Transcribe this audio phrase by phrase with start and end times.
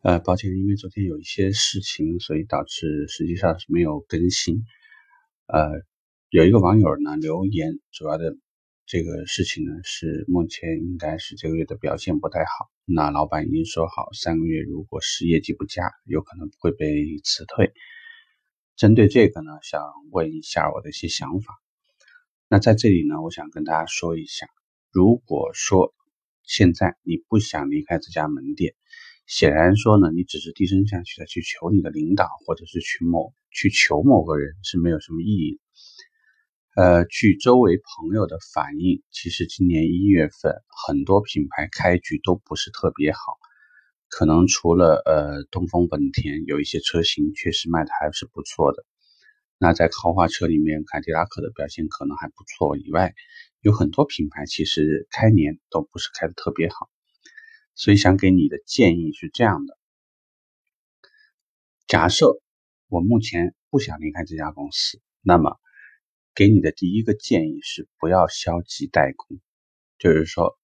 [0.00, 4.62] 呃，抱歉，因为昨天有一些事情，所以导致实际上是没有更新。
[5.46, 5.82] 呃，
[6.30, 8.36] 有一个网友呢留言，主要的
[8.86, 12.70] 这个事情呢是目前应该是这个月的表现不太好。
[12.84, 17.72] 那老板已经说好，三个月如果是业绩不佳，有可能会被辞退。
[18.76, 21.54] 针对这个呢，想问一下我的一些想法。
[22.46, 24.46] 那在这里呢，我想跟大家说一下，
[24.92, 25.92] 如果说
[26.44, 28.74] 现在你不想离开这家门店，
[29.28, 35.60] 显然说呢，你只是低声下气的去求你的领导，或者是去某去求某个人是没有什么意义。
[36.74, 40.54] 呃，据周围朋友的反映，其实今年一月份
[40.86, 43.18] 很多品牌开局都不是特别好，
[44.08, 48.86] 可能除了呃东风本田有一些车型确实卖的还是不错的，
[49.58, 53.12] 那在豪华车里面，凯迪拉克的表现可能还不错以外，
[53.60, 56.88] 有很多品牌其实开年都不是开的特别好。
[57.78, 59.78] 所以想给你的建议是这样的：
[61.86, 62.40] 假设
[62.88, 65.60] 我目前不想离开这家公司，那么
[66.34, 69.38] 给你的第一个建议是不要消极怠工，
[69.96, 70.58] 就是说，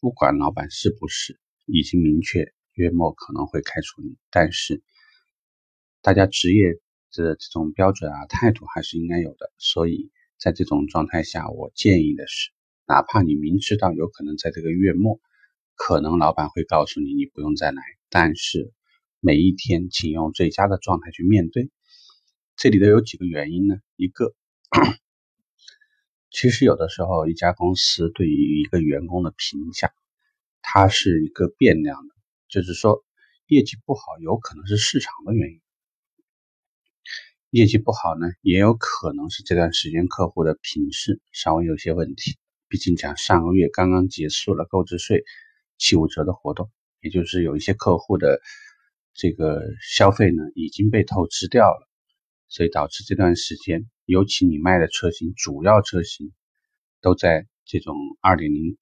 [0.00, 4.82] 不管老板是不是已经明确月末可能会开除你，但是
[6.02, 6.72] 大家职业
[7.12, 9.52] 的这种标准啊态度还是应该有的。
[9.58, 12.50] 所以在这种状态下，我建议的是，
[12.84, 15.20] 哪怕你明知道有可能在这个月末。
[15.78, 18.72] 可能老板会告诉你，你不用再来，但是
[19.20, 21.70] 每一天请用最佳的状态去面对。
[22.56, 23.76] 这里头有几个原因呢？
[23.94, 24.34] 一个，
[26.30, 29.92] 其实有的时候一家公司对于一个员工的评价，
[30.62, 32.14] 它是一个变量的，
[32.48, 33.04] 就是说
[33.46, 35.60] 业绩不好有可能是市场的原因，
[37.50, 42.36] 业绩不好呢也有可能是这段时间客户的品质稍微有些问题。
[42.66, 45.24] 毕竟讲上个月刚刚结束了购置税。
[45.78, 48.40] 七五折的活动，也就是有一些客户的
[49.14, 51.88] 这个消费呢已经被透支掉了，
[52.48, 56.32] 所以导致这段时间，尤其你卖的车型，主要车型
[57.00, 58.76] 都在这种二点零，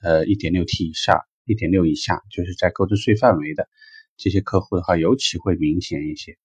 [0.00, 3.68] 呃一点六 T 以下，一点六以下，就是在购置税范围的
[4.16, 6.38] 这些客户的话，尤其会明显一些。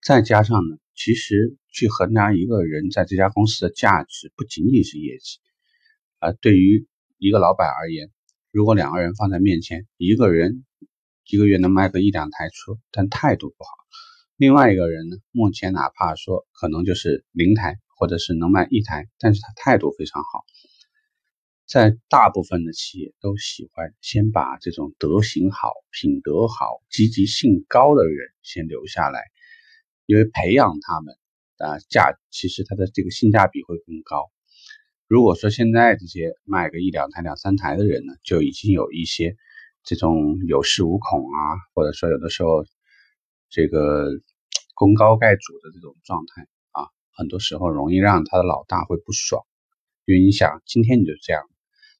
[0.00, 5.40] 再加上呢，其实去衡量一个人在这家公司的价值，不仅仅是业绩，
[6.20, 6.86] 而，对于
[7.18, 8.10] 一个老板而言。
[8.58, 10.64] 如果两个人放在面前，一个人
[11.28, 13.70] 一个月能卖个一两台车，但态度不好；
[14.36, 20.44] 另外一个人呢，目前哪怕说可能就是零台，或者是能卖一台，但是他态度非常好。
[21.68, 29.22] 在大部分的企业都喜欢先把这种德行好、品德好、积极性高的人先留下来，
[30.04, 31.14] 因为培养他们
[31.58, 34.28] 啊价，其实他的这个性价比会更高。
[35.08, 39.38] 如果说现在这些卖个一两台、两三台的人呢，就已经有一些
[39.82, 42.66] 这种有恃无恐啊，或者说有的时候
[43.48, 44.10] 这个
[44.76, 46.42] 功高盖主的这种状态
[46.72, 49.42] 啊，很多时候容易让他的老大会不爽。
[50.04, 51.42] 因为你想，今天你就这样，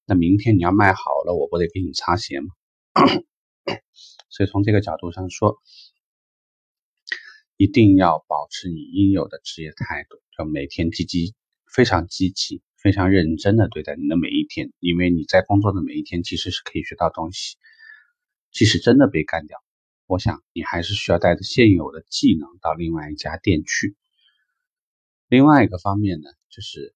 [0.04, 2.48] 那明天你要卖好了，我不得给你擦鞋吗？
[4.28, 5.56] 所以从这个角度上说，
[7.56, 12.60] 一定要保持你应有的职业态度，就每天积极，非常积极。
[12.80, 17.56] 非常认真的对待你的每一天，因为你在工作的每一天其实是可以学到东西。
[18.52, 19.58] 即使真的被干掉，
[20.06, 23.96] 我想你还是需要带着现有的技能到另外一家店去。
[25.28, 26.94] 另外一个方面呢，就是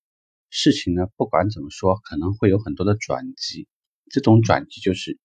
[0.50, 3.66] 事情呢，不管怎么说，可能会有很多的转机。
[4.09, 5.19] 这种转机就是，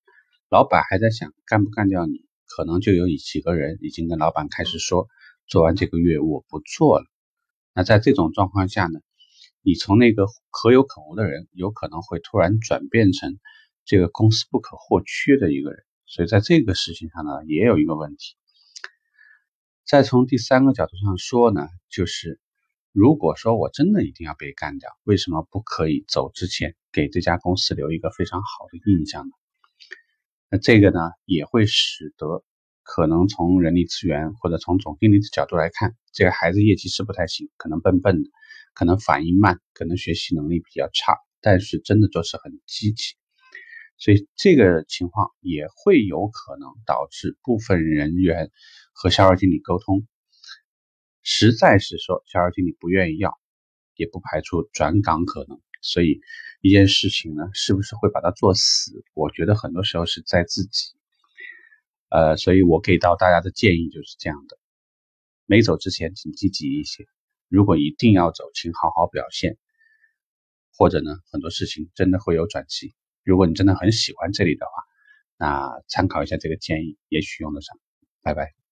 [0.49, 5.07] 老板还在想干不干掉你，可能就有几个人已经跟老板开始说，
[5.45, 7.05] 做完这个月我不做了。
[7.73, 8.99] 那在这种状况下呢？
[9.67, 13.37] 你从那个可有可无的人，有可能会突然转变成
[13.83, 18.37] 这个公司不可或缺的一个人，所以在这个事情上呢，也有一个问题。
[19.85, 22.39] 再从第三个角度上说呢，就是
[22.93, 29.31] 如果说我真的一定要被干掉，为什么不可以走之前给这家公司留一个非常好的印象呢？
[30.49, 32.41] 那这个呢，也会使得
[32.83, 38.29] 可能从人力资源或者从总经理的角度来看，这个孩子业绩是不太行，可能笨笨的。
[38.77, 43.15] 可能反应慢，可能学习能力比较差，但是真的就是很积极，
[43.97, 48.51] 所以这个情况也会有可能导致部分人员
[48.93, 50.05] 和销售经理沟通，
[51.23, 53.39] 实在是说销售经理不愿意要，
[53.95, 55.59] 也不排除转岗可能。
[55.81, 56.21] 所以
[56.61, 59.03] 一件事情呢，是不是会把它做死？
[59.15, 60.91] 我觉得很多时候是在自己。
[62.09, 64.59] 呃，所以我给到大家的建议就是这样的：
[65.47, 67.07] 没走之前，请积极一些。
[67.47, 69.57] 如果一定要走，请好好表现，
[70.75, 72.93] 或者呢，很多事情真的会有转机。
[73.23, 74.71] 如果你真的很喜欢这里的话，
[75.37, 77.77] 那参考一下这个建议，也许用得上。
[78.21, 78.66] 拜拜。